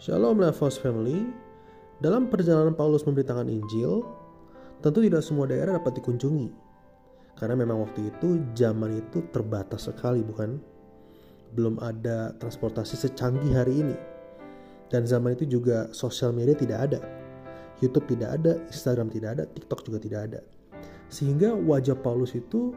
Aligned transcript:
Shalom 0.00 0.40
Levos 0.40 0.80
Family. 0.80 1.28
Dalam 2.00 2.32
perjalanan 2.32 2.72
Paulus 2.72 3.04
memberitakan 3.04 3.52
Injil, 3.52 4.00
tentu 4.80 5.04
tidak 5.04 5.20
semua 5.20 5.44
daerah 5.44 5.76
dapat 5.76 6.00
dikunjungi. 6.00 6.48
Karena 7.36 7.52
memang 7.52 7.84
waktu 7.84 8.08
itu 8.08 8.40
zaman 8.56 8.96
itu 8.96 9.20
terbatas 9.28 9.92
sekali 9.92 10.24
bukan? 10.24 10.56
Belum 11.52 11.76
ada 11.84 12.32
transportasi 12.40 12.96
secanggih 12.96 13.52
hari 13.52 13.84
ini. 13.84 13.92
Dan 14.88 15.04
zaman 15.04 15.36
itu 15.36 15.44
juga 15.44 15.92
sosial 15.92 16.32
media 16.32 16.56
tidak 16.56 16.78
ada. 16.88 17.00
YouTube 17.84 18.08
tidak 18.08 18.40
ada, 18.40 18.56
Instagram 18.72 19.12
tidak 19.12 19.36
ada, 19.36 19.44
TikTok 19.52 19.84
juga 19.84 20.00
tidak 20.00 20.20
ada. 20.32 20.40
Sehingga 21.12 21.52
wajah 21.52 22.00
Paulus 22.00 22.32
itu 22.32 22.72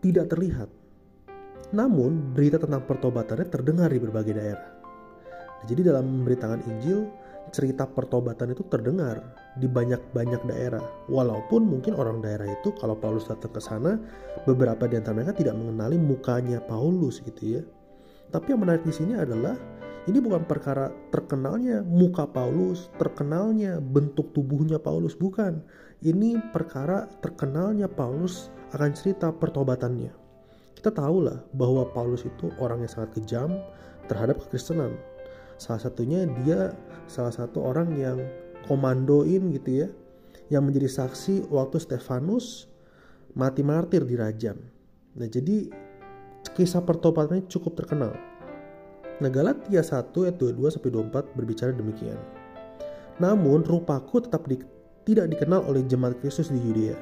tidak 0.00 0.32
terlihat. 0.32 0.72
Namun 1.76 2.32
berita 2.32 2.56
tentang 2.56 2.88
pertobatannya 2.88 3.52
terdengar 3.52 3.92
di 3.92 4.00
berbagai 4.00 4.32
daerah. 4.32 4.77
Jadi 5.66 5.80
dalam 5.82 6.06
memberitakan 6.06 6.62
Injil, 6.70 7.08
cerita 7.50 7.88
pertobatan 7.88 8.52
itu 8.52 8.62
terdengar 8.68 9.24
di 9.56 9.66
banyak-banyak 9.66 10.44
daerah. 10.46 10.84
Walaupun 11.08 11.64
mungkin 11.64 11.96
orang 11.96 12.20
daerah 12.22 12.46
itu 12.46 12.70
kalau 12.76 12.94
Paulus 12.94 13.26
datang 13.26 13.50
ke 13.50 13.60
sana, 13.60 13.98
beberapa 14.44 14.86
di 14.86 15.00
antara 15.00 15.18
mereka 15.18 15.34
tidak 15.34 15.56
mengenali 15.56 15.96
mukanya 15.96 16.62
Paulus 16.62 17.18
gitu 17.24 17.58
ya. 17.58 17.62
Tapi 18.28 18.52
yang 18.52 18.60
menarik 18.60 18.84
di 18.84 18.92
sini 18.92 19.16
adalah 19.16 19.56
ini 20.08 20.20
bukan 20.20 20.44
perkara 20.44 20.92
terkenalnya 21.12 21.84
muka 21.84 22.28
Paulus, 22.28 22.92
terkenalnya 23.00 23.80
bentuk 23.80 24.32
tubuhnya 24.36 24.80
Paulus, 24.80 25.16
bukan. 25.16 25.60
Ini 25.98 26.52
perkara 26.54 27.10
terkenalnya 27.18 27.90
Paulus 27.90 28.52
akan 28.72 28.90
cerita 28.94 29.32
pertobatannya. 29.34 30.12
Kita 30.78 30.94
tahulah 30.94 31.42
bahwa 31.58 31.90
Paulus 31.90 32.22
itu 32.22 32.54
orang 32.62 32.86
yang 32.86 32.92
sangat 32.92 33.18
kejam 33.18 33.50
terhadap 34.06 34.38
kekristenan 34.46 34.94
Salah 35.58 35.82
satunya 35.82 36.22
dia 36.42 36.70
salah 37.10 37.34
satu 37.34 37.66
orang 37.66 37.98
yang 37.98 38.22
komandoin 38.70 39.50
gitu 39.50 39.84
ya, 39.84 39.88
yang 40.54 40.62
menjadi 40.64 40.86
saksi 40.86 41.50
waktu 41.50 41.82
Stefanus 41.82 42.70
mati 43.34 43.66
martir 43.66 44.06
di 44.06 44.14
Rajam. 44.14 44.56
Nah 45.18 45.26
jadi 45.26 45.66
kisah 46.54 46.86
pertobatannya 46.86 47.50
cukup 47.50 47.74
terkenal. 47.74 48.14
Nah 49.18 49.30
Galatia 49.34 49.82
1 49.82 50.14
ayat 50.30 50.38
22 50.38 50.74
sampai 50.78 50.90
24 50.94 51.34
berbicara 51.34 51.74
demikian. 51.74 52.18
Namun 53.18 53.66
rupaku 53.66 54.22
tetap 54.22 54.46
di, 54.46 54.62
tidak 55.02 55.26
dikenal 55.34 55.66
oleh 55.66 55.82
jemaat 55.90 56.22
Kristus 56.22 56.54
di 56.54 56.62
Yudea. 56.62 56.94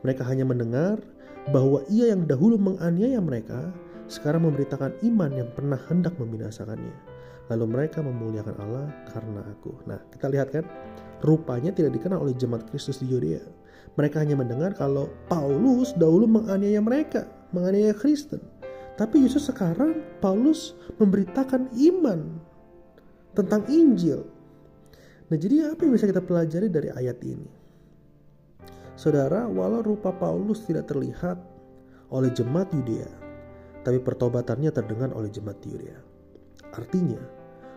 Mereka 0.00 0.24
hanya 0.24 0.48
mendengar 0.48 1.04
bahwa 1.52 1.84
ia 1.92 2.08
yang 2.16 2.24
dahulu 2.24 2.56
menganiaya 2.56 3.20
mereka 3.20 3.68
sekarang 4.08 4.48
memberitakan 4.48 4.96
iman 5.04 5.30
yang 5.36 5.48
pernah 5.52 5.76
hendak 5.76 6.16
membinasakannya 6.16 7.13
lalu 7.52 7.64
mereka 7.68 8.00
memuliakan 8.00 8.56
Allah 8.60 8.88
karena 9.12 9.44
aku. 9.44 9.76
Nah, 9.84 10.00
kita 10.08 10.26
lihat 10.32 10.48
kan, 10.52 10.64
rupanya 11.20 11.72
tidak 11.72 11.96
dikenal 12.00 12.24
oleh 12.24 12.32
jemaat 12.36 12.64
Kristus 12.72 13.00
di 13.00 13.08
Yudea. 13.10 13.42
Mereka 13.94 14.24
hanya 14.24 14.34
mendengar 14.34 14.74
kalau 14.74 15.12
Paulus 15.30 15.94
dahulu 15.94 16.26
menganiaya 16.26 16.80
mereka, 16.80 17.28
menganiaya 17.54 17.94
Kristen. 17.94 18.42
Tapi 18.94 19.22
justru 19.26 19.50
sekarang 19.50 20.02
Paulus 20.22 20.74
memberitakan 20.98 21.70
iman 21.74 22.38
tentang 23.34 23.66
Injil. 23.66 24.22
Nah, 25.28 25.36
jadi 25.36 25.74
apa 25.74 25.84
yang 25.84 25.92
bisa 25.94 26.06
kita 26.06 26.22
pelajari 26.22 26.70
dari 26.70 26.88
ayat 26.94 27.18
ini? 27.26 27.50
Saudara, 28.94 29.50
walau 29.50 29.82
rupa 29.82 30.14
Paulus 30.14 30.62
tidak 30.62 30.86
terlihat 30.86 31.34
oleh 32.14 32.30
jemaat 32.30 32.70
Yudea, 32.70 33.10
tapi 33.82 33.98
pertobatannya 33.98 34.70
terdengar 34.70 35.10
oleh 35.18 35.26
jemaat 35.34 35.58
Yudea. 35.66 36.13
Artinya, 36.74 37.22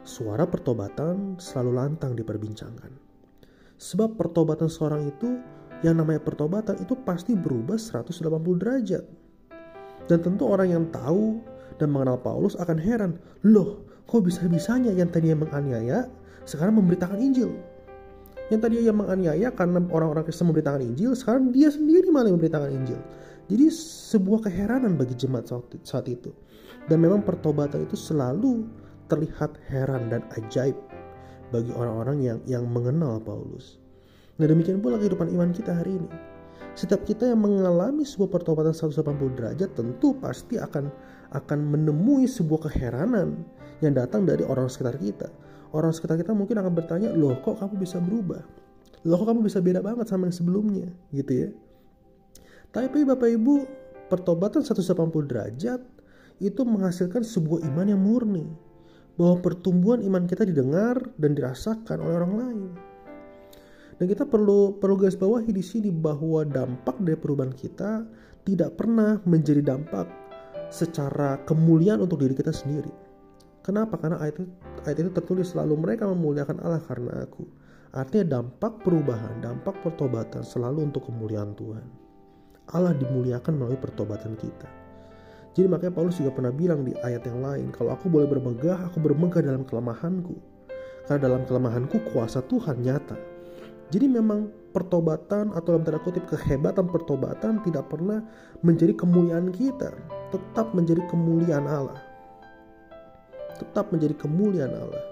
suara 0.01 0.49
pertobatan 0.49 1.37
selalu 1.37 1.71
lantang 1.77 2.17
diperbincangkan. 2.17 2.89
Sebab 3.77 4.17
pertobatan 4.17 4.65
seorang 4.65 5.05
itu, 5.05 5.37
yang 5.85 6.01
namanya 6.01 6.25
pertobatan 6.25 6.81
itu 6.81 6.97
pasti 7.05 7.37
berubah 7.37 7.77
180 7.77 8.17
derajat. 8.57 9.05
Dan 10.09 10.17
tentu 10.25 10.49
orang 10.49 10.73
yang 10.73 10.85
tahu 10.89 11.37
dan 11.77 11.93
mengenal 11.93 12.17
Paulus 12.17 12.57
akan 12.57 12.77
heran, 12.81 13.21
loh 13.45 13.85
kok 14.09 14.25
bisa-bisanya 14.25 14.89
yang 14.95 15.13
tadinya 15.13 15.45
menganiaya 15.45 16.09
sekarang 16.47 16.79
memberitakan 16.81 17.21
Injil. 17.21 17.53
Yang 18.47 18.59
tadinya 18.63 18.83
yang 18.89 18.97
menganiaya 18.97 19.47
karena 19.51 19.83
orang-orang 19.91 20.23
Kristen 20.25 20.47
memberitakan 20.49 20.81
Injil, 20.81 21.11
sekarang 21.13 21.51
dia 21.51 21.67
sendiri 21.69 22.07
malah 22.09 22.31
memberitakan 22.31 22.71
Injil. 22.71 22.97
Jadi 23.51 23.67
sebuah 24.15 24.47
keheranan 24.47 24.95
bagi 24.95 25.13
jemaat 25.13 25.51
saat 25.83 26.07
itu. 26.07 26.31
Dan 26.87 27.03
memang 27.03 27.23
pertobatan 27.27 27.83
itu 27.83 27.99
selalu 27.99 28.63
terlihat 29.07 29.57
heran 29.71 30.11
dan 30.11 30.23
ajaib 30.39 30.75
bagi 31.51 31.71
orang-orang 31.71 32.17
yang 32.19 32.39
yang 32.43 32.63
mengenal 32.67 33.19
Paulus. 33.23 33.79
Nah 34.37 34.45
demikian 34.45 34.83
pula 34.83 34.99
kehidupan 34.99 35.31
iman 35.33 35.49
kita 35.55 35.73
hari 35.73 35.97
ini. 35.97 36.09
Setiap 36.77 37.09
kita 37.09 37.25
yang 37.25 37.41
mengalami 37.41 38.05
sebuah 38.05 38.29
pertobatan 38.29 38.69
180 38.69 39.01
derajat 39.33 39.69
tentu 39.73 40.13
pasti 40.21 40.61
akan 40.61 40.93
akan 41.33 41.59
menemui 41.73 42.29
sebuah 42.29 42.69
keheranan 42.69 43.41
yang 43.81 43.97
datang 43.97 44.29
dari 44.29 44.45
orang 44.45 44.69
sekitar 44.69 44.93
kita. 45.01 45.33
Orang 45.73 45.91
sekitar 45.91 46.21
kita 46.21 46.37
mungkin 46.37 46.61
akan 46.61 46.73
bertanya, 46.77 47.09
loh 47.11 47.35
kok 47.41 47.59
kamu 47.59 47.81
bisa 47.81 47.97
berubah? 47.97 48.45
Loh 49.03 49.17
kok 49.19 49.27
kamu 49.33 49.41
bisa 49.49 49.59
beda 49.59 49.81
banget 49.81 50.05
sama 50.05 50.29
yang 50.29 50.37
sebelumnya? 50.37 50.87
Gitu 51.11 51.31
ya. 51.33 51.49
Tapi 52.71 53.03
Bapak 53.03 53.25
Ibu, 53.25 53.55
pertobatan 54.07 54.61
180 54.61 54.85
derajat 55.27 55.81
itu 56.37 56.61
menghasilkan 56.61 57.25
sebuah 57.25 57.65
iman 57.73 57.87
yang 57.89 58.01
murni 58.01 58.45
bahwa 59.17 59.41
pertumbuhan 59.41 60.05
iman 60.05 60.29
kita 60.29 60.45
didengar 60.45 61.01
dan 61.17 61.33
dirasakan 61.33 61.97
oleh 61.99 62.15
orang 62.21 62.33
lain. 62.37 62.69
Dan 63.97 64.05
kita 64.05 64.29
perlu 64.29 64.77
perlu 64.77 64.93
garis 64.93 65.17
bawahi 65.17 65.49
di 65.49 65.65
sini 65.65 65.89
bahwa 65.89 66.45
dampak 66.45 67.01
dari 67.01 67.17
perubahan 67.17 67.49
kita 67.49 68.05
tidak 68.45 68.77
pernah 68.77 69.17
menjadi 69.25 69.65
dampak 69.65 70.05
secara 70.69 71.41
kemuliaan 71.49 72.05
untuk 72.05 72.21
diri 72.21 72.37
kita 72.37 72.53
sendiri. 72.53 72.93
Kenapa? 73.65 73.97
Karena 73.99 74.21
ayat 74.21 74.37
itu, 74.37 74.45
ayat 74.85 74.97
itu 75.01 75.11
tertulis 75.11 75.51
selalu 75.51 75.75
mereka 75.75 76.07
memuliakan 76.07 76.61
Allah 76.61 76.79
karena 76.85 77.25
aku. 77.25 77.43
Artinya 77.91 78.39
dampak 78.39 78.85
perubahan, 78.85 79.41
dampak 79.41 79.81
pertobatan 79.81 80.45
selalu 80.45 80.87
untuk 80.93 81.09
kemuliaan 81.09 81.57
Tuhan. 81.57 81.83
Allah 82.71 82.93
dimuliakan 82.95 83.53
melalui 83.57 83.79
pertobatan 83.81 84.37
kita. 84.37 84.86
Jadi 85.57 85.65
makanya 85.73 85.97
Paulus 85.97 86.21
juga 86.21 86.37
pernah 86.37 86.53
bilang 86.53 86.85
di 86.85 86.93
ayat 87.01 87.25
yang 87.25 87.41
lain, 87.41 87.73
kalau 87.73 87.97
aku 87.97 88.13
boleh 88.13 88.29
bermegah, 88.29 88.77
aku 88.77 89.01
bermegah 89.01 89.41
dalam 89.41 89.65
kelemahanku. 89.65 90.37
Karena 91.09 91.25
dalam 91.25 91.49
kelemahanku 91.49 92.13
kuasa 92.13 92.45
Tuhan 92.45 92.85
nyata. 92.85 93.17
Jadi 93.89 94.05
memang 94.05 94.53
pertobatan 94.69 95.49
atau 95.57 95.73
dalam 95.73 95.81
tanda 95.81 95.97
kutip 96.05 96.29
kehebatan 96.29 96.85
pertobatan 96.85 97.57
tidak 97.65 97.89
pernah 97.89 98.21
menjadi 98.61 98.93
kemuliaan 98.93 99.49
kita, 99.49 99.97
tetap 100.29 100.77
menjadi 100.77 101.01
kemuliaan 101.09 101.65
Allah. 101.65 102.05
Tetap 103.57 103.89
menjadi 103.89 104.13
kemuliaan 104.13 104.77
Allah. 104.77 105.03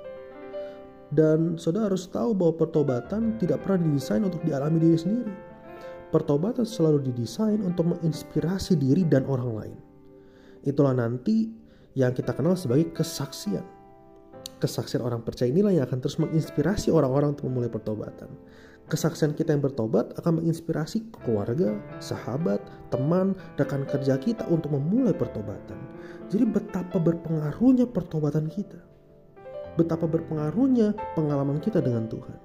Dan 1.10 1.58
saudara 1.58 1.90
harus 1.90 2.06
tahu 2.06 2.38
bahwa 2.38 2.54
pertobatan 2.54 3.34
tidak 3.42 3.66
pernah 3.66 3.82
didesain 3.90 4.22
untuk 4.22 4.46
dialami 4.46 4.78
diri 4.78 4.98
sendiri. 5.02 5.34
Pertobatan 6.14 6.70
selalu 6.70 7.10
didesain 7.10 7.66
untuk 7.66 7.98
menginspirasi 7.98 8.78
diri 8.78 9.02
dan 9.10 9.26
orang 9.26 9.52
lain. 9.58 9.85
Itulah 10.66 10.98
nanti 10.98 11.54
yang 11.94 12.12
kita 12.12 12.34
kenal 12.34 12.58
sebagai 12.58 12.92
kesaksian. 12.92 13.64
Kesaksian 14.58 15.06
orang 15.06 15.22
percaya 15.22 15.48
inilah 15.54 15.72
yang 15.72 15.86
akan 15.86 16.02
terus 16.02 16.18
menginspirasi 16.18 16.90
orang-orang 16.90 17.38
untuk 17.38 17.48
memulai 17.48 17.70
pertobatan. 17.70 18.34
Kesaksian 18.86 19.34
kita 19.34 19.54
yang 19.54 19.66
bertobat 19.66 20.14
akan 20.18 20.42
menginspirasi 20.42 21.10
keluarga, 21.26 21.74
sahabat, 21.98 22.62
teman, 22.94 23.34
rekan 23.58 23.82
kerja 23.86 24.18
kita 24.22 24.46
untuk 24.50 24.78
memulai 24.78 25.14
pertobatan. 25.14 25.78
Jadi 26.30 26.46
betapa 26.46 26.98
berpengaruhnya 27.02 27.90
pertobatan 27.90 28.46
kita. 28.50 28.78
Betapa 29.78 30.06
berpengaruhnya 30.06 30.94
pengalaman 31.18 31.58
kita 31.62 31.82
dengan 31.82 32.06
Tuhan. 32.10 32.38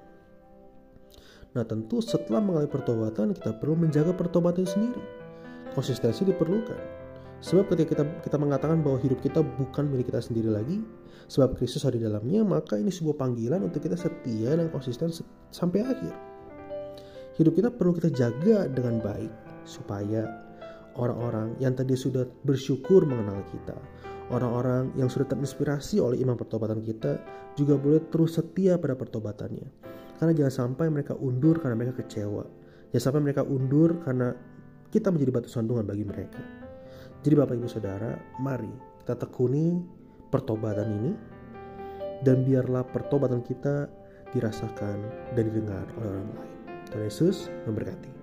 Nah 1.51 1.63
tentu 1.67 2.01
setelah 2.01 2.41
mengalami 2.41 2.69
pertobatan 2.69 3.33
kita 3.37 3.55
perlu 3.57 3.77
menjaga 3.77 4.13
pertobatan 4.13 4.65
sendiri. 4.65 5.03
Konsistensi 5.71 6.27
diperlukan 6.27 7.00
Sebab 7.41 7.73
ketika 7.73 7.97
kita 7.97 8.03
kita 8.21 8.37
mengatakan 8.37 8.85
bahwa 8.85 9.01
hidup 9.01 9.17
kita 9.17 9.41
bukan 9.41 9.89
milik 9.89 10.13
kita 10.13 10.21
sendiri 10.21 10.53
lagi, 10.53 10.85
sebab 11.25 11.57
Kristus 11.57 11.81
ada 11.89 11.97
di 11.97 12.05
dalamnya, 12.05 12.45
maka 12.45 12.77
ini 12.77 12.93
sebuah 12.93 13.17
panggilan 13.17 13.65
untuk 13.65 13.81
kita 13.81 13.97
setia 13.97 14.53
dan 14.53 14.69
konsisten 14.69 15.09
sampai 15.49 15.81
akhir. 15.81 16.13
Hidup 17.41 17.57
kita 17.57 17.73
perlu 17.73 17.97
kita 17.97 18.13
jaga 18.13 18.69
dengan 18.69 19.01
baik 19.01 19.33
supaya 19.65 20.21
orang-orang 21.01 21.57
yang 21.57 21.73
tadi 21.73 21.97
sudah 21.97 22.29
bersyukur 22.45 23.09
mengenal 23.09 23.41
kita, 23.49 23.73
orang-orang 24.29 24.93
yang 24.93 25.09
sudah 25.09 25.25
terinspirasi 25.33 25.97
oleh 25.97 26.21
iman 26.21 26.37
pertobatan 26.37 26.77
kita 26.85 27.17
juga 27.57 27.73
boleh 27.73 28.05
terus 28.13 28.37
setia 28.37 28.77
pada 28.77 28.93
pertobatannya. 28.93 29.65
Karena 30.21 30.37
jangan 30.37 30.53
sampai 30.53 30.93
mereka 30.93 31.17
undur 31.17 31.57
karena 31.57 31.73
mereka 31.73 32.05
kecewa. 32.05 32.45
Jangan 32.93 33.03
sampai 33.09 33.21
mereka 33.25 33.41
undur 33.41 33.97
karena 34.05 34.37
kita 34.93 35.09
menjadi 35.09 35.31
batu 35.33 35.49
sandungan 35.49 35.87
bagi 35.87 36.05
mereka. 36.05 36.60
Jadi 37.21 37.37
Bapak 37.37 37.53
Ibu 37.53 37.69
Saudara, 37.69 38.17
mari 38.41 38.73
kita 39.05 39.13
tekuni 39.13 39.77
pertobatan 40.33 40.89
ini 40.89 41.11
dan 42.25 42.41
biarlah 42.41 42.81
pertobatan 42.81 43.45
kita 43.45 43.85
dirasakan 44.33 44.97
dan 45.37 45.43
didengar 45.45 45.85
oleh 46.01 46.17
orang 46.17 46.29
lain. 46.33 46.49
Tuhan 46.89 47.03
Yesus 47.05 47.37
memberkati. 47.69 48.20